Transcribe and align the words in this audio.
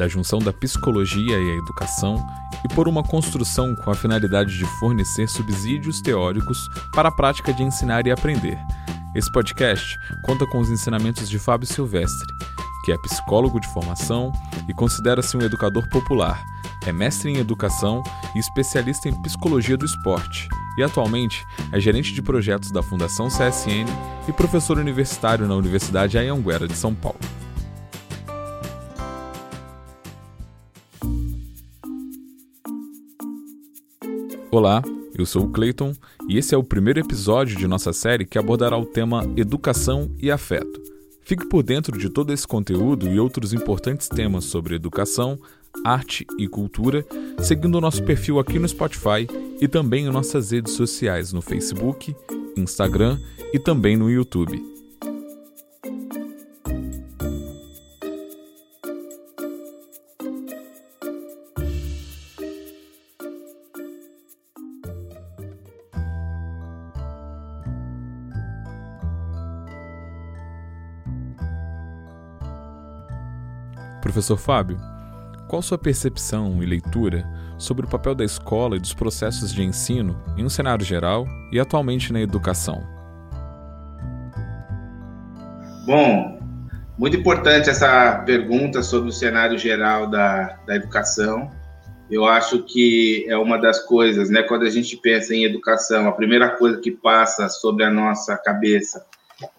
da 0.00 0.08
junção 0.08 0.38
da 0.38 0.50
psicologia 0.50 1.38
e 1.38 1.50
a 1.50 1.56
educação 1.56 2.26
e 2.64 2.74
por 2.74 2.88
uma 2.88 3.02
construção 3.02 3.76
com 3.76 3.90
a 3.90 3.94
finalidade 3.94 4.56
de 4.56 4.64
fornecer 4.78 5.28
subsídios 5.28 6.00
teóricos 6.00 6.70
para 6.94 7.10
a 7.10 7.12
prática 7.12 7.52
de 7.52 7.62
ensinar 7.62 8.06
e 8.06 8.10
aprender. 8.10 8.58
Esse 9.14 9.30
podcast 9.30 9.98
conta 10.22 10.46
com 10.46 10.58
os 10.58 10.70
ensinamentos 10.70 11.28
de 11.28 11.38
Fábio 11.38 11.66
Silvestre, 11.66 12.34
que 12.82 12.92
é 12.92 12.96
psicólogo 12.96 13.60
de 13.60 13.68
formação 13.68 14.32
e 14.66 14.72
considera-se 14.72 15.36
um 15.36 15.42
educador 15.42 15.86
popular. 15.90 16.42
É 16.86 16.92
mestre 16.92 17.30
em 17.30 17.36
educação 17.36 18.02
e 18.34 18.38
especialista 18.38 19.06
em 19.06 19.22
psicologia 19.22 19.76
do 19.76 19.84
esporte, 19.84 20.48
e 20.78 20.82
atualmente 20.82 21.44
é 21.72 21.78
gerente 21.78 22.14
de 22.14 22.22
projetos 22.22 22.72
da 22.72 22.82
Fundação 22.82 23.28
CSN 23.28 23.84
e 24.26 24.32
professor 24.32 24.78
universitário 24.78 25.46
na 25.46 25.56
Universidade 25.56 26.16
Anhanguera 26.16 26.66
de 26.66 26.74
São 26.74 26.94
Paulo. 26.94 27.39
Olá, 34.52 34.82
eu 35.16 35.24
sou 35.24 35.44
o 35.44 35.48
Clayton 35.48 35.94
e 36.28 36.36
esse 36.36 36.56
é 36.56 36.58
o 36.58 36.64
primeiro 36.64 36.98
episódio 36.98 37.56
de 37.56 37.68
nossa 37.68 37.92
série 37.92 38.26
que 38.26 38.36
abordará 38.36 38.76
o 38.76 38.84
tema 38.84 39.24
Educação 39.36 40.10
e 40.18 40.28
Afeto. 40.28 40.82
Fique 41.22 41.46
por 41.46 41.62
dentro 41.62 41.96
de 41.96 42.10
todo 42.10 42.32
esse 42.32 42.48
conteúdo 42.48 43.06
e 43.06 43.20
outros 43.20 43.52
importantes 43.52 44.08
temas 44.08 44.44
sobre 44.44 44.74
educação, 44.74 45.38
arte 45.84 46.26
e 46.36 46.48
cultura, 46.48 47.06
seguindo 47.38 47.76
o 47.76 47.80
nosso 47.80 48.02
perfil 48.02 48.40
aqui 48.40 48.58
no 48.58 48.68
Spotify 48.68 49.28
e 49.60 49.68
também 49.68 50.06
em 50.06 50.10
nossas 50.10 50.50
redes 50.50 50.72
sociais 50.72 51.32
no 51.32 51.40
Facebook, 51.40 52.12
Instagram 52.56 53.20
e 53.52 53.58
também 53.60 53.96
no 53.96 54.10
YouTube. 54.10 54.79
Professor 74.20 74.36
Fábio, 74.36 74.78
qual 75.48 75.62
sua 75.62 75.78
percepção 75.78 76.62
e 76.62 76.66
leitura 76.66 77.26
sobre 77.56 77.86
o 77.86 77.88
papel 77.88 78.14
da 78.14 78.22
escola 78.22 78.76
e 78.76 78.78
dos 78.78 78.92
processos 78.92 79.50
de 79.50 79.62
ensino 79.62 80.14
em 80.36 80.44
um 80.44 80.48
cenário 80.50 80.84
geral 80.84 81.26
e 81.50 81.58
atualmente 81.58 82.12
na 82.12 82.20
educação? 82.20 82.86
Bom, 85.86 86.38
muito 86.98 87.16
importante 87.16 87.70
essa 87.70 88.22
pergunta 88.26 88.82
sobre 88.82 89.08
o 89.08 89.12
cenário 89.12 89.56
geral 89.56 90.06
da, 90.06 90.58
da 90.66 90.76
educação. 90.76 91.50
Eu 92.10 92.26
acho 92.26 92.62
que 92.64 93.24
é 93.26 93.38
uma 93.38 93.56
das 93.56 93.80
coisas, 93.86 94.28
né? 94.28 94.42
Quando 94.42 94.66
a 94.66 94.70
gente 94.70 94.98
pensa 94.98 95.34
em 95.34 95.44
educação, 95.44 96.06
a 96.06 96.12
primeira 96.12 96.50
coisa 96.58 96.78
que 96.78 96.90
passa 96.90 97.48
sobre 97.48 97.84
a 97.84 97.90
nossa 97.90 98.36
cabeça 98.36 99.02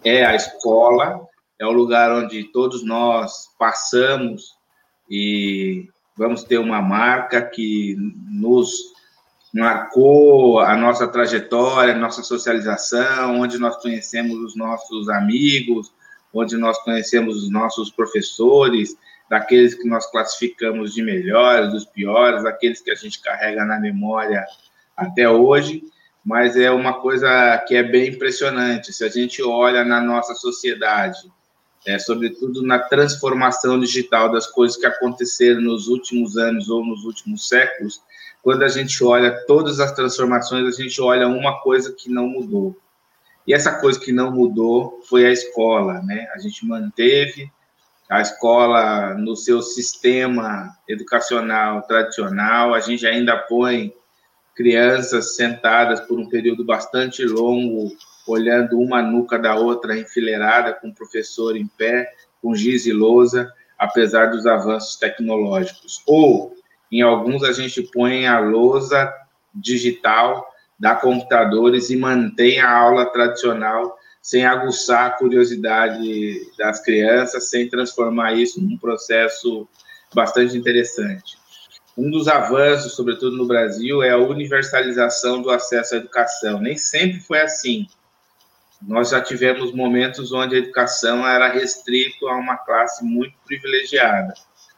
é 0.04 0.24
a 0.24 0.36
escola, 0.36 1.20
é 1.62 1.66
o 1.66 1.72
lugar 1.72 2.12
onde 2.12 2.46
todos 2.46 2.84
nós 2.84 3.54
passamos 3.60 4.58
e 5.08 5.88
vamos 6.18 6.44
ter 6.44 6.58
uma 6.58 6.82
marca 6.82 7.40
que 7.40 7.96
nos 8.32 8.72
marcou 9.54 10.60
a 10.60 10.76
nossa 10.76 11.08
trajetória, 11.08 11.94
a 11.94 11.98
nossa 11.98 12.24
socialização, 12.24 13.40
onde 13.40 13.60
nós 13.60 13.78
conhecemos 13.78 14.40
os 14.40 14.56
nossos 14.56 15.08
amigos, 15.08 15.94
onde 16.34 16.58
nós 16.58 16.80
conhecemos 16.80 17.44
os 17.44 17.52
nossos 17.52 17.92
professores, 17.92 18.98
daqueles 19.30 19.76
que 19.76 19.88
nós 19.88 20.10
classificamos 20.10 20.96
de 20.96 21.04
melhores, 21.04 21.72
dos 21.72 21.86
piores, 21.86 22.44
daqueles 22.44 22.82
que 22.82 22.90
a 22.90 22.96
gente 22.96 23.22
carrega 23.22 23.64
na 23.66 23.80
memória 23.80 24.44
até 24.98 25.30
hoje, 25.30 25.84
mas 26.26 26.58
é 26.58 26.72
uma 26.72 27.00
coisa 27.02 27.64
que 27.68 27.76
é 27.76 27.84
bem 27.84 28.10
impressionante. 28.10 28.92
Se 28.92 29.04
a 29.04 29.10
gente 29.10 29.44
olha 29.44 29.86
na 29.86 30.02
nossa 30.02 30.34
sociedade, 30.34 31.32
é, 31.86 31.98
sobretudo 31.98 32.62
na 32.62 32.80
transformação 32.80 33.80
digital 33.80 34.32
das 34.32 34.48
coisas 34.48 34.78
que 34.78 34.86
aconteceram 34.86 35.62
nos 35.62 35.88
últimos 35.88 36.38
anos 36.38 36.70
ou 36.70 36.86
nos 36.86 37.04
últimos 37.04 37.48
séculos, 37.48 38.02
quando 38.44 38.64
a 38.64 38.68
gente 38.68 39.04
olha 39.04 39.46
todas 39.46 39.80
as 39.80 39.92
transformações, 39.92 40.68
a 40.68 40.82
gente 40.82 41.02
olha 41.02 41.28
uma 41.28 41.60
coisa 41.62 41.94
que 41.94 42.10
não 42.10 42.28
mudou. 42.28 42.78
E 43.48 43.54
essa 43.54 43.80
coisa 43.80 44.00
que 44.00 44.12
não 44.12 44.32
mudou 44.32 45.02
foi 45.08 45.26
a 45.26 45.32
escola, 45.32 46.02
né? 46.02 46.28
A 46.34 46.40
gente 46.40 46.66
manteve 46.66 47.52
a 48.10 48.22
escola 48.22 49.14
no 49.16 49.36
seu 49.36 49.62
sistema 49.62 50.76
educacional 50.88 51.82
tradicional, 51.84 52.74
a 52.74 52.80
gente 52.80 53.08
ainda 53.08 53.38
põe 53.38 53.94
crianças 54.54 55.36
sentadas 55.36 56.02
por 56.02 56.20
um 56.20 56.28
período 56.28 56.66
bastante 56.66 57.24
longo 57.24 57.96
olhando 58.28 58.80
uma 58.80 59.02
nuca 59.02 59.38
da 59.38 59.56
outra 59.56 59.98
enfileirada, 59.98 60.74
com 60.74 60.90
o 60.90 60.94
professor 60.94 61.56
em 61.56 61.68
pé, 61.68 62.12
com 62.42 62.56
giz 62.56 62.86
e 62.86 62.92
lousa, 62.92 63.52
apesar 63.78 64.28
dos 64.28 64.46
avanços 64.46 64.96
tecnológicos. 64.96 66.02
Ou, 66.06 66.56
em 66.92 67.02
alguns, 67.02 67.44
a 67.44 67.52
gente 67.52 67.82
põe 67.82 68.28
a 68.28 68.40
lousa 68.40 69.14
digital, 69.54 70.48
dá 70.80 70.96
computadores 70.96 71.90
e 71.90 71.96
mantém 71.96 72.60
a 72.60 72.72
aula 72.72 73.06
tradicional 73.06 73.98
sem 74.22 74.46
aguçar 74.46 75.08
a 75.08 75.12
curiosidade 75.12 76.42
das 76.58 76.84
crianças, 76.84 77.50
sem 77.50 77.68
transformar 77.68 78.34
isso 78.34 78.62
num 78.62 78.78
processo 78.78 79.68
bastante 80.14 80.56
interessante. 80.56 81.38
Um 81.98 82.10
dos 82.10 82.28
avanços, 82.28 82.94
sobretudo 82.94 83.36
no 83.36 83.48
Brasil, 83.48 84.02
é 84.04 84.12
a 84.12 84.18
universalização 84.18 85.42
do 85.42 85.50
acesso 85.50 85.96
à 85.96 85.98
educação. 85.98 86.62
Nem 86.62 86.78
sempre 86.78 87.20
foi 87.20 87.42
assim 87.42 87.88
nós 88.82 89.10
já 89.10 89.22
tivemos 89.22 89.72
momentos 89.72 90.32
onde 90.32 90.56
a 90.56 90.60
educação 90.60 91.28
era 91.28 91.48
restrito 91.48 92.28
a 92.28 92.36
uma 92.36 92.58
classe 92.58 93.04
muito 93.04 93.34
privilegiada. 93.46 94.34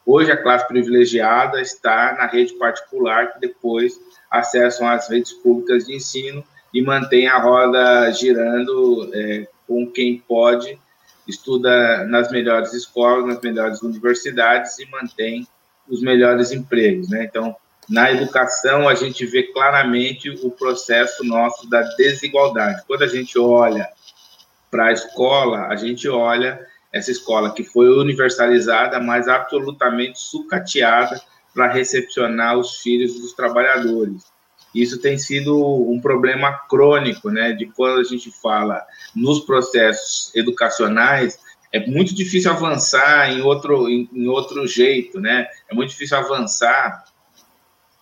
Hoje 0.06 0.32
a 0.32 0.38
classe 0.38 0.68
privilegiada 0.68 1.62
está 1.62 2.14
na 2.14 2.28
rede 2.28 2.54
particular, 2.56 3.34
que 3.34 3.40
depois 3.40 3.94
acessam 4.30 4.88
as 4.88 5.10
redes 5.10 5.32
públicas 5.32 5.86
de 5.86 5.96
ensino 5.96 6.44
e 6.74 6.82
mantém 6.82 7.28
a 7.28 7.38
roda 7.38 8.12
girando 8.12 9.10
é, 9.14 9.48
com 9.68 9.90
quem 9.90 10.20
pode, 10.28 10.78
estuda 11.28 12.04
nas 12.06 12.30
melhores 12.32 12.74
escolas, 12.74 13.26
nas 13.26 13.42
melhores 13.42 13.82
universidades 13.82 14.78
e 14.80 14.90
mantém 14.90 15.48
os 15.88 16.02
melhores 16.02 16.52
empregos. 16.52 17.10
Né? 17.10 17.24
Então, 17.24 17.56
na 17.90 18.12
educação, 18.12 18.88
a 18.88 18.96
gente 18.96 19.26
vê 19.26 19.44
claramente 19.44 20.30
o 20.30 20.52
processo 20.52 21.24
nosso 21.24 21.70
da 21.70 21.82
desigualdade. 21.98 22.84
Quando 22.88 23.04
a 23.04 23.08
gente 23.08 23.38
olha 23.38 23.90
para 24.72 24.88
a 24.88 24.92
escola, 24.92 25.68
a 25.68 25.76
gente 25.76 26.08
olha 26.08 26.66
essa 26.92 27.12
escola 27.12 27.54
que 27.54 27.64
foi 27.64 27.90
universalizada, 27.90 29.00
mas 29.00 29.28
absolutamente 29.28 30.20
sucateada 30.20 31.20
para 31.54 31.72
recepcionar 31.72 32.58
os 32.58 32.78
filhos 32.78 33.20
dos 33.20 33.34
trabalhadores. 33.34 34.32
Isso 34.74 35.00
tem 35.00 35.18
sido 35.18 35.56
um 35.90 36.00
problema 36.02 36.52
crônico, 36.68 37.30
né? 37.30 37.52
De 37.52 37.68
quando 37.68 38.00
a 38.00 38.04
gente 38.04 38.32
fala 38.42 38.84
nos 39.16 39.42
processos 39.42 40.34
educacionais, 40.36 41.38
é 41.72 41.86
muito 41.86 42.14
difícil 42.14 42.52
avançar 42.52 43.32
em 43.32 43.42
outro, 43.42 43.88
em, 43.90 44.10
em 44.12 44.28
outro 44.28 44.66
jeito, 44.68 45.20
né? 45.20 45.48
É 45.70 45.76
muito 45.76 45.90
difícil 45.90 46.18
avançar 46.18 47.04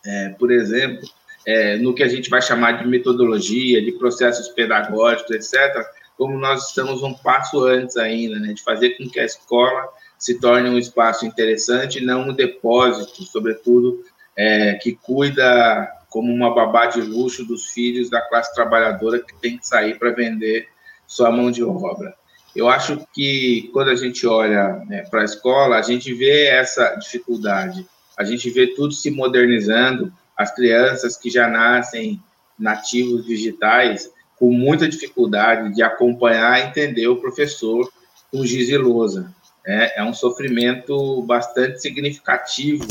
é, 0.06 0.30
por 0.30 0.52
exemplo, 0.52 1.08
é, 1.46 1.78
no 1.78 1.94
que 1.94 2.04
a 2.04 2.08
gente 2.08 2.30
vai 2.30 2.42
chamar 2.42 2.74
de 2.74 2.88
metodologia, 2.88 3.82
de 3.82 3.92
processos 3.94 4.50
pedagógicos, 4.50 5.32
etc., 5.32 5.86
como 6.18 6.38
nós 6.38 6.68
estamos 6.68 7.02
um 7.02 7.14
passo 7.14 7.64
antes 7.64 7.98
ainda, 7.98 8.40
né, 8.40 8.54
de 8.54 8.62
fazer 8.64 8.92
com 8.92 9.10
que 9.10 9.20
a 9.20 9.26
escola 9.26 9.90
se 10.20 10.40
torne 10.40 10.70
um 10.70 10.78
espaço 10.78 11.26
interessante, 11.26 12.04
não 12.06 12.30
um 12.30 12.34
depósito, 12.34 13.24
sobretudo, 13.24 14.04
é, 14.36 14.76
que 14.76 14.94
cuida 14.94 15.92
como 16.10 16.32
uma 16.32 16.54
babá 16.54 16.86
de 16.86 17.02
luxo 17.02 17.44
dos 17.44 17.68
filhos 17.68 18.10
da 18.10 18.22
classe 18.22 18.54
trabalhadora 18.54 19.20
que 19.20 19.34
tem 19.42 19.58
que 19.58 19.66
sair 19.66 19.98
para 19.98 20.12
vender 20.12 20.68
sua 21.08 21.32
mão 21.32 21.50
de 21.50 21.64
obra. 21.64 22.14
Eu 22.56 22.70
acho 22.70 23.02
que 23.14 23.70
quando 23.74 23.90
a 23.90 23.96
gente 23.96 24.28
olha 24.28 24.84
né, 24.88 25.04
para 25.10 25.22
a 25.22 25.26
escola, 25.26 25.78
a 25.78 25.82
gente 25.82 26.14
vê 26.14 26.48
essa 26.48 26.96
dificuldade 26.96 27.88
a 28.18 28.24
gente 28.24 28.50
vê 28.50 28.68
tudo 28.68 28.94
se 28.94 29.10
modernizando, 29.10 30.12
as 30.38 30.54
crianças 30.54 31.18
que 31.18 31.30
já 31.30 31.48
nascem 31.48 32.22
nativos 32.58 33.26
digitais 33.26 34.10
com 34.38 34.52
muita 34.52 34.88
dificuldade 34.88 35.74
de 35.74 35.84
acompanhar 35.84 36.60
e 36.60 36.70
entender 36.70 37.08
o 37.08 37.18
professor 37.18 37.88
com 38.32 38.46
giz 38.46 38.70
e 38.70 38.78
lousa. 38.78 39.34
É, 39.66 40.02
é 40.02 40.04
um 40.04 40.14
sofrimento 40.14 41.22
bastante 41.24 41.80
significativo, 41.80 42.88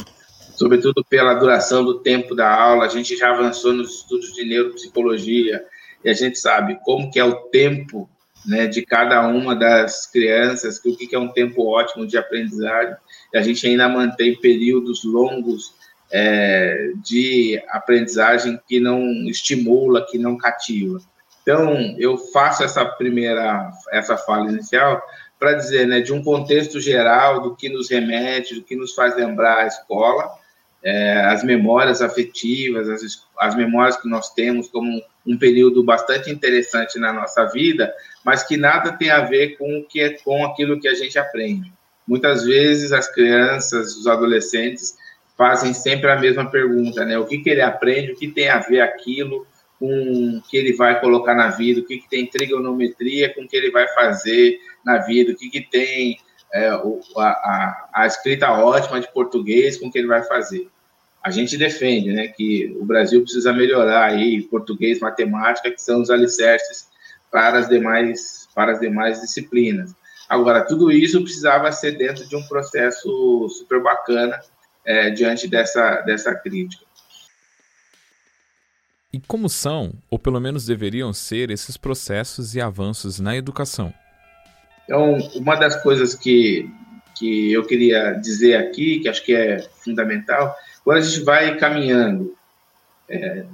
sobretudo 0.55 1.05
pela 1.05 1.35
duração 1.35 1.85
do 1.85 1.99
tempo 2.01 2.35
da 2.35 2.53
aula. 2.53 2.85
A 2.85 2.89
gente 2.89 3.17
já 3.17 3.31
avançou 3.31 3.73
nos 3.73 3.97
estudos 3.97 4.33
de 4.33 4.45
neuropsicologia 4.45 5.65
e 6.05 6.09
a 6.09 6.15
gente 6.15 6.39
sabe 6.39 6.79
como 6.85 7.11
que 7.11 7.19
é 7.19 7.25
o 7.25 7.35
tempo 7.49 8.09
né, 8.45 8.67
de 8.67 8.85
cada 8.85 9.27
uma 9.27 9.55
das 9.55 10.07
crianças, 10.07 10.79
que 10.79 10.89
o 10.89 10.97
que 10.97 11.15
é 11.15 11.19
um 11.19 11.33
tempo 11.33 11.67
ótimo 11.67 12.07
de 12.07 12.17
aprendizagem, 12.17 12.95
e 13.33 13.39
a 13.39 13.43
gente 13.43 13.67
ainda 13.67 13.89
mantém 13.89 14.37
períodos 14.41 15.05
longos 15.05 15.75
é, 16.11 16.93
de 16.97 17.63
aprendizagem 17.69 18.61
que 18.67 18.81
não 18.81 19.03
estimula, 19.29 20.07
que 20.07 20.19
não 20.19 20.37
cativa. 20.37 21.01
Então, 21.43 21.97
eu 21.99 22.17
faço 22.17 22.63
essa 22.63 22.85
primeira, 22.85 23.71
essa 23.93 24.17
fala 24.17 24.51
inicial 24.51 25.03
para 25.39 25.55
dizer, 25.55 25.87
né, 25.87 26.01
de 26.01 26.13
um 26.13 26.23
contexto 26.23 26.81
geral 26.81 27.41
do 27.41 27.57
que 27.57 27.69
nos 27.69 27.91
remete, 27.91 28.55
do 28.55 28.63
que 28.63 28.77
nos 28.77 28.95
faz 28.95 29.17
lembrar 29.17 29.59
a 29.59 29.67
escola, 29.67 30.31
é, 30.83 31.21
as 31.27 31.43
memórias 31.43 32.03
afetivas, 32.03 32.89
as, 32.89 33.27
as 33.39 33.55
memórias 33.55 33.97
que 33.97 34.09
nós 34.09 34.33
temos 34.35 34.69
como 34.69 35.03
um 35.27 35.39
período 35.39 35.83
bastante 35.83 36.31
interessante 36.31 36.99
na 36.99 37.13
nossa 37.13 37.47
vida, 37.47 37.93
mas 38.25 38.43
que 38.43 38.57
nada 38.57 38.93
tem 38.93 39.11
a 39.11 39.21
ver 39.21 39.57
com 39.57 39.79
o 39.79 39.85
que 39.85 40.01
é 40.01 40.11
com 40.11 40.45
aquilo 40.45 40.81
que 40.81 40.89
a 40.89 40.95
gente 40.95 41.19
aprende. 41.19 41.73
Muitas 42.07 42.45
vezes 42.45 42.93
as 42.93 43.13
crianças, 43.13 43.97
os 43.97 44.07
adolescentes 44.07 44.97
fazem 45.37 45.73
sempre 45.73 46.11
a 46.11 46.19
mesma 46.19 46.51
pergunta, 46.51 47.05
né? 47.05 47.19
O 47.19 47.25
que, 47.25 47.39
que 47.39 47.51
ele 47.51 47.63
aprende, 47.63 48.13
o 48.13 48.17
que 48.17 48.29
tem 48.29 48.49
a 48.49 48.59
ver 48.59 48.81
aquilo 48.81 49.47
com 49.79 50.39
o 50.39 50.43
que 50.43 50.57
ele 50.57 50.75
vai 50.75 51.01
colocar 51.01 51.35
na 51.35 51.49
vida, 51.49 51.81
o 51.81 51.85
que, 51.85 51.99
que 51.99 52.09
tem 52.09 52.27
trigonometria 52.27 53.33
com 53.33 53.43
o 53.43 53.49
que 53.49 53.57
ele 53.57 53.71
vai 53.71 53.89
fazer 53.89 54.59
na 54.85 54.99
vida, 54.99 55.33
o 55.33 55.37
que, 55.37 55.49
que 55.49 55.63
tem 55.63 56.19
é, 56.53 56.69
a, 56.69 56.83
a, 57.23 57.91
a 57.95 58.07
escrita 58.07 58.51
ótima 58.51 59.01
de 59.01 59.11
português 59.13 59.79
com 59.79 59.87
o 59.87 59.91
que 59.91 59.99
ele 59.99 60.09
vai 60.09 60.23
fazer 60.23 60.69
a 61.23 61.31
gente 61.31 61.57
defende, 61.57 62.13
né, 62.13 62.29
que 62.29 62.75
o 62.81 62.85
Brasil 62.85 63.23
precisa 63.23 63.53
melhorar 63.53 64.11
aí 64.11 64.43
português, 64.43 65.01
matemática, 65.01 65.71
que 65.71 65.81
são 65.81 66.01
os 66.01 66.11
alicerces 66.11 66.89
para 67.31 67.59
as 67.59 67.69
demais 67.69 68.49
para 68.55 68.73
as 68.73 68.81
demais 68.81 69.21
disciplinas. 69.21 69.95
Agora, 70.29 70.65
tudo 70.65 70.91
isso 70.91 71.23
precisava 71.23 71.71
ser 71.73 71.93
dentro 71.93 72.27
de 72.29 72.37
um 72.37 72.43
processo 72.43 73.49
super 73.49 73.83
bacana 73.83 74.41
é, 74.85 75.11
diante 75.11 75.49
dessa 75.49 76.03
dessa 76.03 76.35
crítica. 76.35 76.85
E 79.13 79.19
como 79.19 79.49
são, 79.49 79.93
ou 80.09 80.19
pelo 80.19 80.41
menos 80.41 80.67
deveriam 80.67 81.13
ser, 81.13 81.51
esses 81.51 81.77
processos 81.77 82.55
e 82.55 82.61
avanços 82.61 83.19
na 83.19 83.37
educação? 83.37 83.93
Então, 84.85 85.17
uma 85.35 85.57
das 85.57 85.83
coisas 85.83 86.15
que, 86.15 86.71
que 87.17 87.53
eu 87.53 87.65
queria 87.65 88.13
dizer 88.13 88.57
aqui, 88.57 89.01
que 89.01 89.09
acho 89.09 89.25
que 89.25 89.35
é 89.35 89.61
fundamental, 89.85 90.55
quando 90.85 90.99
a 90.99 91.01
gente 91.01 91.25
vai 91.25 91.57
caminhando, 91.57 92.37
é, 93.09 93.45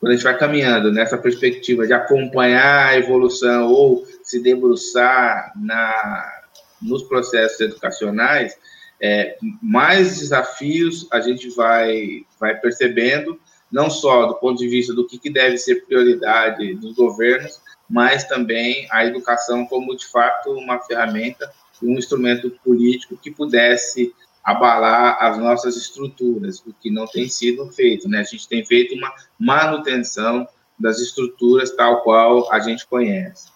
quando 0.00 0.12
a 0.12 0.14
gente 0.14 0.24
vai 0.24 0.38
caminhando 0.38 0.92
nessa 0.92 1.18
perspectiva 1.18 1.86
de 1.86 1.92
acompanhar 1.92 2.88
a 2.88 2.96
evolução 2.96 3.68
ou 3.68 4.06
se 4.22 4.40
debruçar 4.40 5.52
na, 5.56 6.42
nos 6.80 7.02
processos 7.02 7.60
educacionais, 7.60 8.56
é, 9.00 9.36
mais 9.60 10.18
desafios 10.18 11.06
a 11.12 11.20
gente 11.20 11.50
vai, 11.50 12.24
vai 12.38 12.56
percebendo, 12.56 13.38
não 13.70 13.90
só 13.90 14.26
do 14.26 14.34
ponto 14.36 14.58
de 14.58 14.68
vista 14.68 14.94
do 14.94 15.06
que, 15.06 15.18
que 15.18 15.30
deve 15.30 15.58
ser 15.58 15.84
prioridade 15.86 16.74
dos 16.76 16.94
governos, 16.94 17.60
mas 17.88 18.24
também 18.24 18.86
a 18.90 19.04
educação 19.04 19.66
como, 19.66 19.96
de 19.96 20.06
fato, 20.06 20.50
uma 20.52 20.78
ferramenta 20.80 21.50
um 21.82 21.98
instrumento 21.98 22.50
político 22.64 23.16
que 23.16 23.30
pudesse 23.30 24.14
abalar 24.46 25.18
as 25.20 25.36
nossas 25.38 25.76
estruturas, 25.76 26.60
o 26.60 26.72
que 26.72 26.88
não 26.88 27.04
tem 27.04 27.28
sido 27.28 27.68
feito, 27.72 28.08
né? 28.08 28.20
A 28.20 28.22
gente 28.22 28.46
tem 28.48 28.64
feito 28.64 28.94
uma 28.94 29.12
manutenção 29.36 30.46
das 30.78 31.00
estruturas 31.00 31.74
tal 31.74 32.02
qual 32.02 32.52
a 32.52 32.60
gente 32.60 32.86
conhece. 32.86 33.50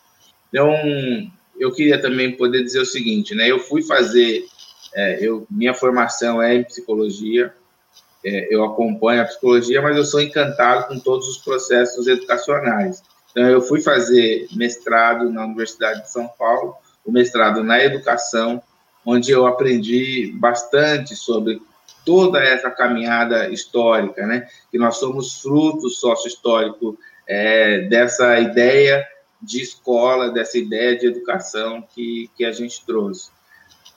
Então, 0.48 0.74
eu 1.56 1.70
queria 1.70 2.02
também 2.02 2.36
poder 2.36 2.64
dizer 2.64 2.80
o 2.80 2.86
seguinte, 2.86 3.36
né? 3.36 3.48
Eu 3.48 3.60
fui 3.60 3.82
fazer, 3.82 4.44
é, 4.92 5.24
eu, 5.24 5.46
minha 5.48 5.72
formação 5.72 6.42
é 6.42 6.56
em 6.56 6.64
psicologia, 6.64 7.54
é, 8.24 8.52
eu 8.52 8.64
acompanho 8.64 9.22
a 9.22 9.26
psicologia, 9.26 9.80
mas 9.80 9.96
eu 9.96 10.04
sou 10.04 10.20
encantado 10.20 10.88
com 10.88 10.98
todos 10.98 11.28
os 11.28 11.38
processos 11.38 12.08
educacionais. 12.08 13.00
Então, 13.30 13.48
eu 13.48 13.62
fui 13.62 13.80
fazer 13.80 14.48
mestrado 14.56 15.30
na 15.30 15.44
Universidade 15.44 16.02
de 16.02 16.10
São 16.10 16.26
Paulo, 16.36 16.74
o 17.04 17.12
mestrado 17.12 17.62
na 17.62 17.80
educação, 17.80 18.60
onde 19.10 19.32
eu 19.32 19.44
aprendi 19.44 20.32
bastante 20.36 21.16
sobre 21.16 21.60
toda 22.04 22.40
essa 22.40 22.70
caminhada 22.70 23.48
histórica, 23.48 24.24
né? 24.24 24.46
Que 24.70 24.78
nós 24.78 24.98
somos 24.98 25.40
fruto 25.40 25.90
sócio-histórico 25.90 26.96
é, 27.26 27.80
dessa 27.88 28.38
ideia 28.38 29.04
de 29.42 29.60
escola, 29.60 30.30
dessa 30.30 30.58
ideia 30.58 30.96
de 30.96 31.06
educação 31.06 31.84
que, 31.92 32.30
que 32.36 32.44
a 32.44 32.52
gente 32.52 32.84
trouxe. 32.86 33.30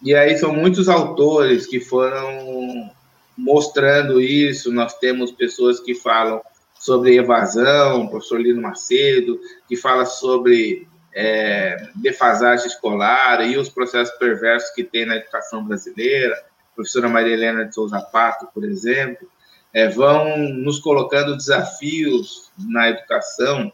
E 0.01 0.15
aí 0.15 0.35
são 0.37 0.51
muitos 0.53 0.89
autores 0.89 1.67
que 1.67 1.79
foram 1.79 2.91
mostrando 3.37 4.19
isso. 4.19 4.71
Nós 4.71 4.97
temos 4.97 5.31
pessoas 5.31 5.79
que 5.79 5.93
falam 5.93 6.41
sobre 6.73 7.17
evasão, 7.17 8.03
o 8.03 8.09
professor 8.09 8.41
Lino 8.41 8.61
Macedo, 8.61 9.39
que 9.67 9.77
fala 9.77 10.05
sobre 10.05 10.87
é, 11.15 11.77
defasagem 11.95 12.67
escolar 12.67 13.45
e 13.47 13.57
os 13.57 13.69
processos 13.69 14.15
perversos 14.17 14.71
que 14.71 14.83
tem 14.83 15.05
na 15.05 15.15
educação 15.15 15.63
brasileira, 15.63 16.43
professora 16.75 17.07
Maria 17.07 17.33
Helena 17.33 17.65
de 17.65 17.75
Souza 17.75 18.01
Pato, 18.01 18.47
por 18.53 18.63
exemplo, 18.63 19.27
é, 19.73 19.87
vão 19.87 20.37
nos 20.37 20.79
colocando 20.79 21.35
desafios 21.35 22.51
na 22.57 22.89
educação 22.89 23.71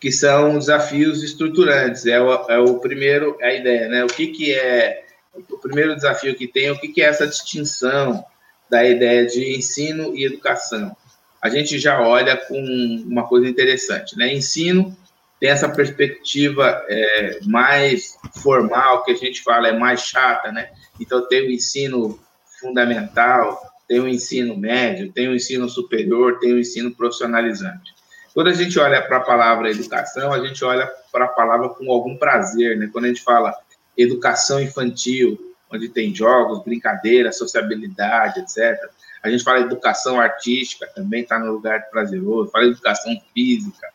que 0.00 0.10
são 0.10 0.58
desafios 0.58 1.22
estruturantes. 1.22 2.06
É 2.06 2.20
o, 2.20 2.32
é 2.48 2.58
o 2.58 2.78
primeiro, 2.78 3.36
é 3.40 3.48
a 3.48 3.54
ideia, 3.54 3.88
né? 3.88 4.04
O 4.04 4.08
que, 4.08 4.28
que 4.28 4.52
é 4.52 5.04
o 5.34 5.58
primeiro 5.58 5.94
desafio 5.94 6.34
que 6.34 6.48
tem, 6.48 6.70
o 6.70 6.78
que, 6.78 6.88
que 6.88 7.02
é 7.02 7.06
essa 7.06 7.26
distinção 7.26 8.24
da 8.68 8.84
ideia 8.84 9.26
de 9.26 9.56
ensino 9.56 10.16
e 10.16 10.24
educação? 10.24 10.96
A 11.40 11.48
gente 11.48 11.78
já 11.78 12.00
olha 12.00 12.36
com 12.36 12.58
uma 13.06 13.26
coisa 13.26 13.48
interessante, 13.48 14.16
né? 14.16 14.32
Ensino 14.32 14.96
tem 15.40 15.48
essa 15.48 15.68
perspectiva 15.70 16.84
é, 16.86 17.40
mais 17.46 18.18
formal, 18.42 19.02
que 19.02 19.12
a 19.12 19.16
gente 19.16 19.42
fala 19.42 19.68
é 19.68 19.72
mais 19.72 20.02
chata, 20.02 20.52
né? 20.52 20.70
Então, 21.00 21.26
tem 21.26 21.48
o 21.48 21.50
ensino 21.50 22.20
fundamental, 22.60 23.58
tem 23.88 23.98
o 24.00 24.06
ensino 24.06 24.54
médio, 24.56 25.10
tem 25.10 25.28
o 25.28 25.34
ensino 25.34 25.66
superior, 25.66 26.38
tem 26.38 26.52
o 26.52 26.58
ensino 26.58 26.94
profissionalizante. 26.94 27.94
Quando 28.34 28.48
a 28.48 28.52
gente 28.52 28.78
olha 28.78 29.00
para 29.00 29.16
a 29.16 29.20
palavra 29.20 29.70
educação, 29.70 30.32
a 30.32 30.46
gente 30.46 30.62
olha 30.62 30.86
para 31.10 31.24
a 31.24 31.28
palavra 31.28 31.70
com 31.70 31.90
algum 31.90 32.16
prazer, 32.16 32.76
né? 32.76 32.90
Quando 32.92 33.06
a 33.06 33.08
gente 33.08 33.22
fala 33.22 33.56
educação 33.96 34.60
infantil, 34.60 35.38
onde 35.72 35.88
tem 35.88 36.14
jogos, 36.14 36.62
brincadeiras, 36.62 37.38
sociabilidade, 37.38 38.40
etc. 38.40 38.78
A 39.22 39.30
gente 39.30 39.42
fala 39.42 39.60
educação 39.60 40.20
artística, 40.20 40.86
também 40.94 41.22
está 41.22 41.38
no 41.38 41.52
lugar 41.52 41.88
prazeroso, 41.90 42.50
fala 42.50 42.66
educação 42.66 43.12
física, 43.32 43.88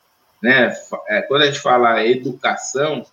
né? 0.46 0.72
É, 1.08 1.24
quando 1.24 1.42
a 1.42 1.46
gente 1.48 1.60
fala 1.60 2.06
educação, 2.06 3.04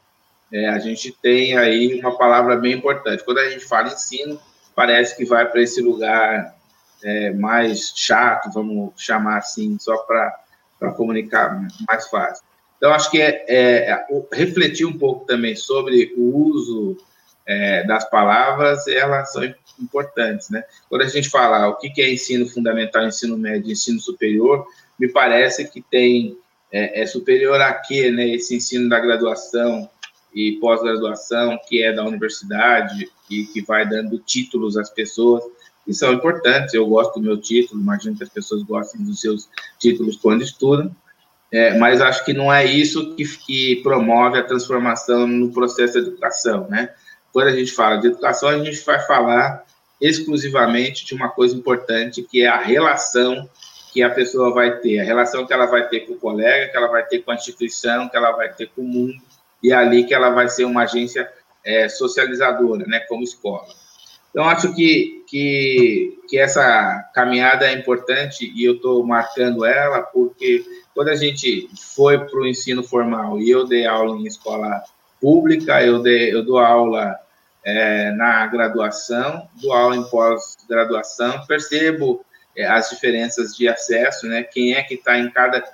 é, 0.53 0.69
a 0.69 0.79
gente 0.79 1.11
tem 1.23 1.57
aí 1.57 1.99
uma 1.99 2.19
palavra 2.19 2.57
bem 2.57 2.75
importante. 2.75 3.25
Quando 3.25 3.39
a 3.39 3.49
gente 3.49 3.65
fala 3.65 3.89
ensino, 3.89 4.39
parece 4.77 5.17
que 5.17 5.25
vai 5.25 5.47
para 5.51 5.63
esse 5.63 5.81
lugar 5.81 6.55
é, 7.03 7.33
mais 7.33 7.95
chato, 7.97 8.51
vamos 8.53 8.93
chamar 8.99 9.39
assim, 9.39 9.79
só 9.81 9.97
para 9.97 10.93
comunicar 10.95 11.59
mais 11.89 12.07
fácil. 12.09 12.45
Então, 12.77 12.93
acho 12.93 13.11
que 13.11 13.23
é, 13.23 13.45
é, 13.49 14.07
refletir 14.31 14.85
um 14.85 14.99
pouco 14.99 15.25
também 15.25 15.57
sobre 15.57 16.13
o 16.19 16.37
uso 16.37 16.99
é, 17.47 17.83
das 17.85 18.09
palavras, 18.11 18.87
elas 18.89 19.33
são 19.33 19.43
importantes, 19.81 20.51
né? 20.51 20.63
Quando 20.91 21.01
a 21.01 21.09
gente 21.09 21.31
fala 21.31 21.67
o 21.69 21.77
que 21.77 22.03
é 22.03 22.13
ensino 22.13 22.47
fundamental, 22.47 23.07
ensino 23.07 23.39
médio, 23.39 23.73
ensino 23.73 23.99
superior, 24.01 24.67
me 24.99 25.09
parece 25.09 25.67
que 25.67 25.81
tem 25.81 26.37
é, 26.73 27.03
é 27.03 27.07
superior 27.07 27.61
a 27.61 27.73
quê, 27.75 28.11
né, 28.11 28.29
esse 28.29 28.57
ensino 28.57 28.89
da 28.89 28.99
graduação 28.99 29.89
e 30.35 30.53
pós-graduação, 30.53 31.59
que 31.69 31.83
é 31.83 31.93
da 31.93 32.05
universidade 32.05 33.09
e 33.31 33.45
que 33.45 33.61
vai 33.61 33.87
dando 33.87 34.19
títulos 34.19 34.77
às 34.77 34.89
pessoas, 34.89 35.45
que 35.85 35.93
são 35.93 36.13
importantes. 36.13 36.73
Eu 36.73 36.87
gosto 36.87 37.15
do 37.15 37.21
meu 37.21 37.37
título, 37.37 37.81
imagino 37.81 38.17
que 38.17 38.25
as 38.25 38.31
pessoas 38.31 38.63
gostem 38.63 39.05
dos 39.05 39.21
seus 39.21 39.49
títulos 39.79 40.17
quando 40.17 40.43
estudam, 40.43 40.95
é, 41.51 41.77
mas 41.77 42.01
acho 42.01 42.25
que 42.25 42.33
não 42.33 42.51
é 42.51 42.65
isso 42.65 43.15
que, 43.15 43.25
que 43.25 43.77
promove 43.83 44.39
a 44.39 44.43
transformação 44.43 45.27
no 45.27 45.53
processo 45.53 46.01
de 46.01 46.09
educação, 46.09 46.67
né? 46.71 46.89
Quando 47.31 47.49
a 47.49 47.57
gente 47.57 47.73
fala 47.73 47.97
de 47.97 48.07
educação, 48.07 48.49
a 48.49 48.65
gente 48.65 48.83
vai 48.85 49.01
falar 49.01 49.65
exclusivamente 50.01 51.05
de 51.05 51.15
uma 51.15 51.29
coisa 51.29 51.55
importante, 51.55 52.23
que 52.23 52.43
é 52.43 52.49
a 52.49 52.61
relação 52.61 53.49
que 53.93 54.03
a 54.03 54.11
pessoa 54.11 54.53
vai 54.55 54.79
ter, 54.79 55.01
a 55.01 55.05
relação 55.05 55.47
que 55.47 55.53
ela 55.53 55.67
vai 55.67 55.87
ter 55.89 56.01
com 56.01 56.15
o 56.15 56.19
colega, 56.19 56.71
que 56.71 56.77
ela 56.77 56.89
vai 56.89 57.05
ter 57.05 57.19
com 57.21 57.31
a 57.31 57.35
instituição, 57.35 58.09
que 58.09 58.17
ela 58.17 58.33
vai 58.33 58.53
ter 58.53 58.69
com 58.69 58.81
o 58.81 58.89
mundo, 58.89 59.15
e 59.63 59.71
é 59.71 59.75
ali 59.75 60.05
que 60.05 60.15
ela 60.15 60.31
vai 60.31 60.49
ser 60.49 60.65
uma 60.65 60.85
agência 60.85 61.31
é, 61.65 61.89
socializadora, 61.89 62.87
né, 62.87 63.01
como 63.01 63.23
escola. 63.23 63.69
Então, 64.31 64.49
acho 64.49 64.75
que, 64.75 65.23
que, 65.29 66.19
que 66.27 66.39
essa 66.39 67.11
caminhada 67.15 67.67
é 67.67 67.75
importante 67.75 68.51
e 68.57 68.65
eu 68.65 68.77
estou 68.77 69.07
marcando 69.07 69.63
ela 69.63 70.01
porque 70.01 70.65
quando 70.95 71.09
a 71.09 71.15
gente 71.15 71.69
foi 71.95 72.19
para 72.19 72.41
o 72.41 72.47
ensino 72.47 72.83
formal 72.83 73.39
e 73.39 73.51
eu 73.51 73.67
dei 73.67 73.87
aula 73.87 74.17
em 74.17 74.27
escola 74.27 74.83
pública, 75.21 75.83
eu, 75.83 76.01
dei, 76.01 76.33
eu 76.33 76.43
dou 76.43 76.59
aula 76.59 77.15
é, 77.63 78.11
na 78.13 78.47
graduação, 78.47 79.47
dou 79.61 79.73
aula 79.73 79.97
em 79.97 80.05
pós-graduação, 80.05 81.45
percebo 81.47 82.25
as 82.61 82.91
diferenças 82.91 83.57
de 83.57 83.69
acesso, 83.69 84.27
né? 84.27 84.43
Quem 84.43 84.75
é 84.75 84.83
que 84.83 84.95
está 84.95 85.19
em 85.19 85.31
cada, 85.31 85.65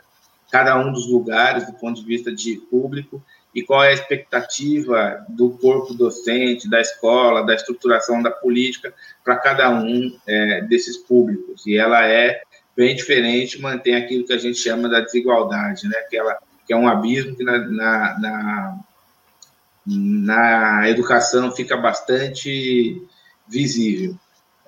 cada 0.50 0.78
um 0.78 0.92
dos 0.92 1.10
lugares 1.10 1.66
do 1.66 1.72
ponto 1.72 2.00
de 2.00 2.06
vista 2.06 2.32
de 2.32 2.56
público 2.70 3.22
e 3.54 3.62
qual 3.62 3.82
é 3.82 3.88
a 3.88 3.92
expectativa 3.92 5.24
do 5.28 5.50
corpo 5.50 5.94
docente, 5.94 6.68
da 6.68 6.80
escola, 6.80 7.44
da 7.44 7.54
estruturação 7.54 8.22
da 8.22 8.30
política 8.30 8.94
para 9.24 9.36
cada 9.36 9.70
um 9.70 10.16
é, 10.26 10.62
desses 10.62 10.96
públicos. 10.96 11.66
E 11.66 11.76
ela 11.76 12.06
é 12.06 12.42
bem 12.76 12.94
diferente, 12.94 13.60
mantém 13.60 13.96
aquilo 13.96 14.24
que 14.24 14.32
a 14.32 14.38
gente 14.38 14.58
chama 14.58 14.88
da 14.88 15.00
desigualdade, 15.00 15.88
né? 15.88 15.98
que, 16.08 16.16
ela, 16.16 16.38
que 16.66 16.72
é 16.72 16.76
um 16.76 16.86
abismo 16.86 17.34
que 17.34 17.42
na, 17.42 17.58
na, 17.58 18.18
na, 18.20 18.78
na 19.86 20.88
educação 20.88 21.50
fica 21.50 21.76
bastante 21.76 23.02
visível. 23.48 24.14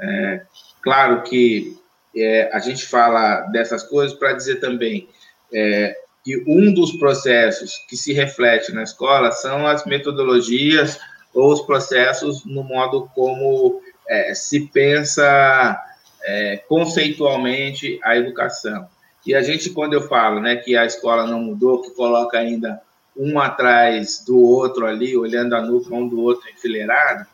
É, 0.01 0.43
claro 0.83 1.23
que 1.23 1.80
é, 2.17 2.51
a 2.53 2.59
gente 2.59 2.87
fala 2.87 3.43
dessas 3.53 3.83
coisas 3.83 4.17
para 4.17 4.33
dizer 4.33 4.57
também 4.57 5.09
é, 5.53 5.97
que 6.25 6.43
um 6.47 6.73
dos 6.73 6.93
processos 6.93 7.85
que 7.89 7.97
se 7.97 8.13
reflete 8.13 8.73
na 8.73 8.83
escola 8.83 9.33
são 9.33 9.67
as 9.67 9.85
metodologias 9.85 10.99
ou 11.35 11.53
os 11.53 11.61
processos 11.63 12.45
no 12.45 12.63
modo 12.65 13.09
como 13.15 13.81
é, 14.09 14.35
se 14.35 14.67
pensa 14.67 15.81
é, 16.23 16.57
conceitualmente 16.69 17.99
a 18.03 18.17
educação. 18.17 18.89
E 19.25 19.35
a 19.35 19.43
gente, 19.43 19.71
quando 19.71 19.93
eu 19.93 20.09
falo 20.09 20.41
né, 20.41 20.57
que 20.57 20.77
a 20.77 20.85
escola 20.85 21.27
não 21.27 21.41
mudou, 21.41 21.83
que 21.83 21.91
coloca 21.91 22.39
ainda 22.39 22.81
um 23.17 23.39
atrás 23.39 24.25
do 24.25 24.39
outro 24.39 24.87
ali, 24.87 25.17
olhando 25.17 25.55
a 25.55 25.61
nuca 25.61 25.95
um 25.95 26.09
do 26.09 26.21
outro 26.21 26.49
enfileirado, 26.51 27.27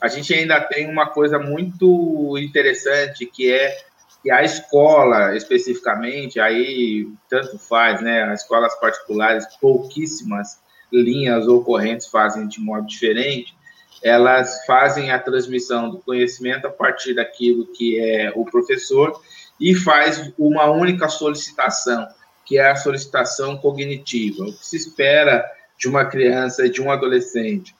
a 0.00 0.08
gente 0.08 0.32
ainda 0.32 0.60
tem 0.60 0.88
uma 0.88 1.06
coisa 1.06 1.38
muito 1.38 2.36
interessante 2.38 3.26
que 3.26 3.52
é 3.52 3.89
que 4.22 4.30
a 4.30 4.42
escola, 4.42 5.34
especificamente, 5.36 6.38
aí 6.38 7.08
tanto 7.28 7.58
faz, 7.58 8.02
né? 8.02 8.24
As 8.24 8.42
escolas 8.42 8.78
particulares, 8.78 9.46
pouquíssimas 9.60 10.60
linhas 10.92 11.46
ou 11.46 11.64
correntes 11.64 12.06
fazem 12.06 12.46
de 12.46 12.60
modo 12.60 12.86
diferente, 12.86 13.54
elas 14.02 14.64
fazem 14.66 15.10
a 15.10 15.18
transmissão 15.18 15.90
do 15.90 15.98
conhecimento 15.98 16.66
a 16.66 16.70
partir 16.70 17.14
daquilo 17.14 17.66
que 17.66 17.98
é 17.98 18.32
o 18.34 18.44
professor 18.44 19.20
e 19.60 19.74
faz 19.74 20.32
uma 20.38 20.70
única 20.70 21.08
solicitação, 21.08 22.06
que 22.46 22.58
é 22.58 22.70
a 22.70 22.76
solicitação 22.76 23.58
cognitiva. 23.58 24.44
O 24.44 24.52
que 24.52 24.66
se 24.66 24.76
espera 24.76 25.44
de 25.78 25.88
uma 25.88 26.04
criança 26.04 26.66
e 26.66 26.70
de 26.70 26.82
um 26.82 26.90
adolescente 26.90 27.74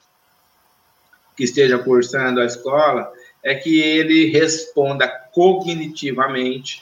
que 1.35 1.43
esteja 1.43 1.79
cursando 1.79 2.39
a 2.39 2.45
escola 2.45 3.11
é 3.43 3.55
que 3.55 3.79
ele 3.81 4.29
responda 4.29 5.07
cognitivamente, 5.33 6.81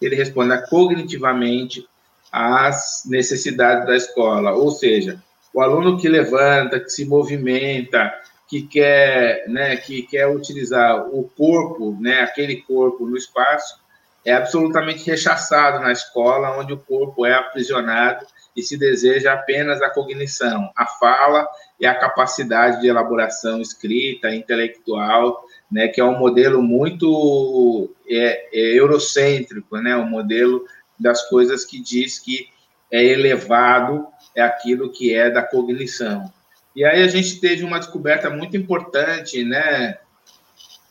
ele 0.00 0.16
responda 0.16 0.66
cognitivamente 0.68 1.86
às 2.32 3.02
necessidades 3.06 3.86
da 3.86 3.96
escola, 3.96 4.52
ou 4.52 4.70
seja, 4.70 5.22
o 5.52 5.60
aluno 5.60 5.98
que 5.98 6.08
levanta, 6.08 6.80
que 6.80 6.90
se 6.90 7.04
movimenta, 7.04 8.12
que 8.48 8.62
quer, 8.62 9.48
né, 9.48 9.76
que 9.76 10.02
quer 10.02 10.28
utilizar 10.28 11.08
o 11.08 11.24
corpo, 11.36 11.96
né, 12.00 12.20
aquele 12.20 12.62
corpo 12.62 13.06
no 13.06 13.16
espaço, 13.16 13.78
é 14.24 14.32
absolutamente 14.32 15.06
rechaçado 15.08 15.80
na 15.80 15.92
escola, 15.92 16.58
onde 16.58 16.72
o 16.72 16.78
corpo 16.78 17.24
é 17.24 17.34
aprisionado 17.34 18.26
e 18.60 18.62
se 18.62 18.78
deseja 18.78 19.32
apenas 19.32 19.82
a 19.82 19.90
cognição, 19.90 20.70
a 20.76 20.86
fala 20.86 21.48
e 21.78 21.86
a 21.86 21.94
capacidade 21.94 22.80
de 22.80 22.88
elaboração 22.88 23.60
escrita, 23.60 24.34
intelectual 24.34 25.44
né, 25.70 25.88
que 25.88 26.00
é 26.00 26.04
um 26.04 26.18
modelo 26.18 26.62
muito 26.62 27.90
é, 28.08 28.48
é, 28.52 28.78
eurocêntrico, 28.78 29.78
né, 29.78 29.96
um 29.96 30.08
modelo 30.08 30.64
das 30.98 31.28
coisas 31.28 31.64
que 31.64 31.80
diz 31.80 32.18
que 32.18 32.48
é 32.90 33.04
elevado, 33.04 34.06
é 34.34 34.42
aquilo 34.42 34.90
que 34.90 35.14
é 35.14 35.30
da 35.30 35.42
cognição. 35.42 36.30
E 36.74 36.84
aí 36.84 37.02
a 37.02 37.08
gente 37.08 37.40
teve 37.40 37.62
uma 37.64 37.78
descoberta 37.78 38.28
muito 38.28 38.56
importante, 38.56 39.44
né, 39.44 39.98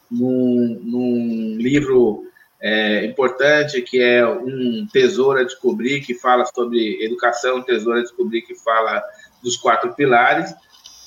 num, 0.10 0.80
num 0.82 1.58
livro 1.58 2.29
é, 2.62 3.06
importante 3.06 3.82
que 3.82 4.02
é 4.02 4.28
um 4.28 4.86
Tesouro 4.92 5.40
a 5.40 5.44
Descobrir, 5.44 6.02
que 6.02 6.14
fala 6.14 6.46
sobre 6.46 7.04
educação, 7.04 7.62
Tesouro 7.62 8.00
a 8.00 8.02
Descobrir, 8.02 8.42
que 8.42 8.56
fala 8.56 9.02
dos 9.42 9.56
quatro 9.56 9.94
pilares, 9.94 10.54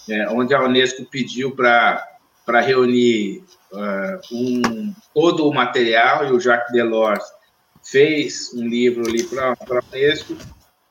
é, 0.08 0.28
onde 0.30 0.54
a 0.54 0.62
Unesco 0.62 1.04
pediu 1.04 1.54
para 1.54 2.60
reunir 2.60 3.44
uh, 3.70 4.34
um, 4.34 4.94
todo 5.14 5.46
o 5.46 5.54
material, 5.54 6.26
e 6.26 6.32
o 6.32 6.40
Jacques 6.40 6.72
Delors 6.72 7.24
fez 7.82 8.52
um 8.54 8.66
livro 8.66 9.06
ali 9.06 9.22
para 9.24 9.52
a 9.52 9.84
Unesco, 9.92 10.36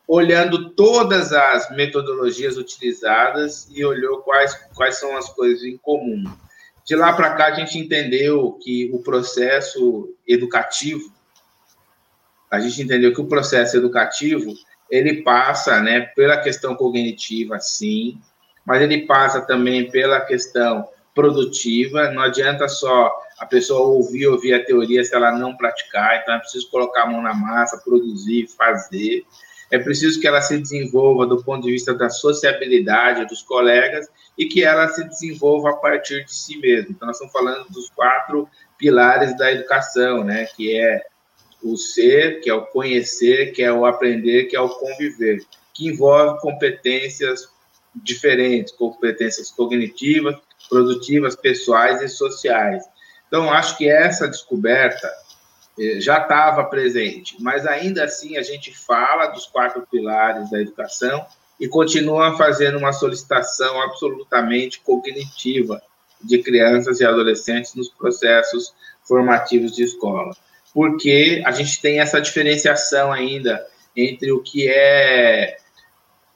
olhando 0.07 0.69
todas 0.71 1.31
as 1.33 1.71
metodologias 1.71 2.57
utilizadas 2.57 3.67
e 3.71 3.83
olhou 3.83 4.19
quais, 4.19 4.53
quais 4.75 4.99
são 4.99 5.15
as 5.17 5.29
coisas 5.29 5.63
em 5.63 5.77
comum. 5.77 6.23
De 6.91 6.95
lá 6.97 7.13
para 7.13 7.33
cá, 7.35 7.45
a 7.45 7.53
gente 7.53 7.77
entendeu 7.77 8.59
que 8.61 8.91
o 8.91 8.99
processo 8.99 10.13
educativo, 10.27 11.09
a 12.51 12.59
gente 12.59 12.81
entendeu 12.81 13.13
que 13.13 13.21
o 13.21 13.29
processo 13.29 13.77
educativo, 13.77 14.53
ele 14.89 15.23
passa 15.23 15.79
né, 15.79 16.01
pela 16.01 16.35
questão 16.35 16.75
cognitiva, 16.75 17.61
sim, 17.61 18.19
mas 18.65 18.81
ele 18.81 19.05
passa 19.07 19.39
também 19.39 19.89
pela 19.89 20.19
questão 20.19 20.85
produtiva. 21.15 22.11
Não 22.11 22.23
adianta 22.23 22.67
só 22.67 23.09
a 23.39 23.45
pessoa 23.45 23.87
ouvir, 23.87 24.27
ouvir 24.27 24.53
a 24.53 24.61
teoria 24.61 25.01
se 25.01 25.15
ela 25.15 25.31
não 25.31 25.55
praticar. 25.55 26.17
Então, 26.17 26.35
é 26.35 26.39
preciso 26.39 26.69
colocar 26.69 27.03
a 27.03 27.07
mão 27.07 27.21
na 27.21 27.33
massa, 27.33 27.77
produzir, 27.77 28.49
fazer. 28.49 29.23
É 29.71 29.79
preciso 29.79 30.19
que 30.19 30.27
ela 30.27 30.41
se 30.41 30.57
desenvolva 30.57 31.25
do 31.25 31.41
ponto 31.41 31.63
de 31.63 31.71
vista 31.71 31.93
da 31.93 32.09
sociabilidade 32.09 33.25
dos 33.25 33.41
colegas 33.41 34.07
e 34.37 34.45
que 34.45 34.63
ela 34.63 34.89
se 34.89 35.01
desenvolva 35.05 35.69
a 35.69 35.75
partir 35.77 36.25
de 36.25 36.33
si 36.33 36.57
mesma. 36.57 36.91
Então, 36.91 37.07
nós 37.07 37.15
estamos 37.15 37.31
falando 37.31 37.69
dos 37.69 37.89
quatro 37.89 38.49
pilares 38.77 39.35
da 39.37 39.49
educação, 39.49 40.25
né? 40.25 40.45
Que 40.57 40.77
é 40.77 41.01
o 41.63 41.77
ser, 41.77 42.41
que 42.41 42.49
é 42.49 42.53
o 42.53 42.65
conhecer, 42.65 43.53
que 43.53 43.63
é 43.63 43.71
o 43.71 43.85
aprender, 43.85 44.45
que 44.45 44.57
é 44.57 44.59
o 44.59 44.67
conviver, 44.67 45.41
que 45.73 45.87
envolve 45.87 46.41
competências 46.41 47.47
diferentes, 47.95 48.73
competências 48.73 49.51
cognitivas, 49.51 50.35
produtivas, 50.69 51.35
pessoais 51.35 52.01
e 52.01 52.09
sociais. 52.09 52.83
Então, 53.27 53.51
acho 53.51 53.77
que 53.77 53.89
essa 53.89 54.27
descoberta 54.27 55.09
já 55.99 56.21
estava 56.21 56.63
presente, 56.65 57.35
mas 57.39 57.65
ainda 57.65 58.03
assim 58.03 58.37
a 58.37 58.43
gente 58.43 58.77
fala 58.77 59.27
dos 59.27 59.45
quatro 59.45 59.85
pilares 59.89 60.49
da 60.49 60.61
educação 60.61 61.25
e 61.59 61.67
continua 61.67 62.37
fazendo 62.37 62.77
uma 62.77 62.91
solicitação 62.91 63.81
absolutamente 63.81 64.79
cognitiva 64.81 65.81
de 66.23 66.39
crianças 66.39 66.99
e 66.99 67.05
adolescentes 67.05 67.73
nos 67.75 67.89
processos 67.89 68.73
formativos 69.03 69.75
de 69.75 69.83
escola. 69.83 70.35
Porque 70.73 71.41
a 71.45 71.51
gente 71.51 71.81
tem 71.81 71.99
essa 71.99 72.21
diferenciação 72.21 73.11
ainda 73.11 73.65
entre 73.95 74.31
o 74.31 74.41
que 74.41 74.67
é 74.67 75.57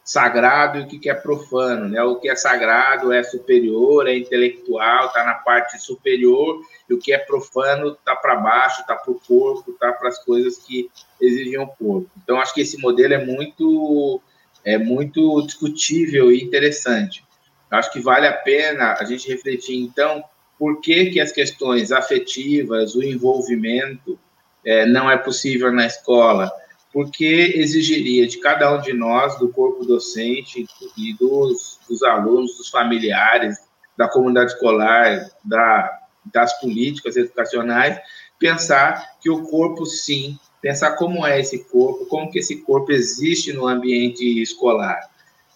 sagrado 0.06 0.78
e 0.78 0.82
o 0.84 0.88
que 0.88 1.10
é 1.10 1.16
profano, 1.16 1.90
né? 1.90 2.02
O 2.04 2.18
que 2.18 2.30
é 2.30 2.36
sagrado 2.36 3.12
é 3.12 3.24
superior, 3.24 4.08
é 4.08 4.16
intelectual, 4.16 5.08
está 5.08 5.26
na 5.26 5.34
parte 5.34 5.80
superior, 5.82 6.62
e 6.88 6.94
o 6.94 7.00
que 7.00 7.12
é 7.12 7.18
profano 7.18 7.90
está 7.90 8.16
para 8.16 8.36
baixo, 8.36 8.82
está 8.82 8.96
para 8.96 9.12
o 9.12 9.20
corpo, 9.20 9.72
está 9.72 9.92
para 9.92 10.10
as 10.10 10.24
coisas 10.24 10.60
que 10.60 10.92
exigem 11.20 11.58
o 11.58 11.66
corpo. 11.66 12.08
Então, 12.24 12.40
acho 12.40 12.54
que 12.54 12.62
esse 12.62 12.78
modelo 12.78 13.16
é 13.16 13.26
muito, 13.26 14.22
é 14.64 14.78
muito 14.78 15.42
discutível 15.42 16.32
e 16.32 16.44
interessante. 16.44 17.26
Acho 17.72 17.92
que 17.92 18.00
vale 18.00 18.28
a 18.28 18.34
pena 18.34 18.94
a 19.00 19.04
gente 19.06 19.28
refletir, 19.28 19.76
então, 19.76 20.24
por 20.60 20.82
que, 20.82 21.08
que 21.08 21.20
as 21.20 21.32
questões 21.32 21.92
afetivas, 21.92 22.94
o 22.94 23.02
envolvimento, 23.02 24.20
é, 24.64 24.86
não 24.86 25.10
é 25.10 25.18
possível 25.18 25.72
na 25.72 25.88
escola, 25.88 26.52
porque 26.96 27.52
exigiria 27.58 28.26
de 28.26 28.40
cada 28.40 28.74
um 28.74 28.80
de 28.80 28.94
nós, 28.94 29.38
do 29.38 29.50
corpo 29.50 29.84
docente 29.84 30.66
e 30.96 31.14
dos, 31.16 31.78
dos 31.90 32.02
alunos, 32.02 32.56
dos 32.56 32.70
familiares, 32.70 33.58
da 33.98 34.08
comunidade 34.08 34.54
escolar, 34.54 35.30
da, 35.44 35.92
das 36.34 36.58
políticas 36.62 37.18
educacionais, 37.18 38.00
pensar 38.40 39.18
que 39.20 39.30
o 39.30 39.44
corpo, 39.44 39.86
sim, 39.86 40.40
pensar 40.62 40.92
como 40.92 41.28
é 41.28 41.38
esse 41.38 41.66
corpo, 41.66 42.06
como 42.06 42.32
que 42.32 42.40
esse 42.40 42.62
corpo 42.62 42.94
existe 42.94 43.52
no 43.52 43.68
ambiente 43.68 44.42
escolar. 44.42 45.02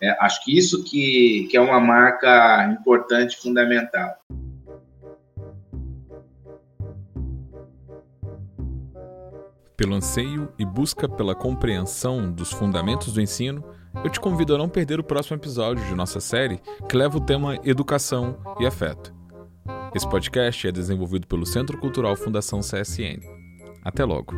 É, 0.04 0.10
acho 0.20 0.44
que 0.44 0.58
isso 0.58 0.84
que, 0.84 1.48
que 1.50 1.56
é 1.56 1.62
uma 1.62 1.80
marca 1.80 2.66
importante, 2.66 3.38
fundamental. 3.38 4.14
Pelo 9.80 9.96
anseio 9.96 10.52
e 10.60 10.66
busca 10.66 11.08
pela 11.08 11.34
compreensão 11.34 12.30
dos 12.30 12.52
fundamentos 12.52 13.14
do 13.14 13.22
ensino, 13.22 13.64
eu 14.04 14.10
te 14.10 14.20
convido 14.20 14.54
a 14.54 14.58
não 14.58 14.68
perder 14.68 15.00
o 15.00 15.04
próximo 15.06 15.38
episódio 15.38 15.86
de 15.86 15.96
nossa 15.96 16.20
série 16.20 16.60
que 16.90 16.98
leva 16.98 17.16
o 17.16 17.22
tema 17.22 17.58
Educação 17.64 18.38
e 18.60 18.66
Afeto. 18.66 19.16
Esse 19.96 20.08
podcast 20.10 20.68
é 20.68 20.72
desenvolvido 20.74 21.28
pelo 21.28 21.46
Centro 21.46 21.78
Cultural 21.78 22.18
Fundação 22.18 22.60
CSN. 22.60 23.22
Até 23.82 24.04
logo! 24.04 24.34